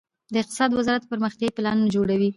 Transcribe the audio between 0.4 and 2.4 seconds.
اقتصاد وزارت پرمختیايي پلانونه جوړوي